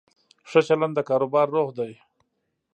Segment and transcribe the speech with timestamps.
[0.49, 1.91] ښه چلند د کاروبار روح دی.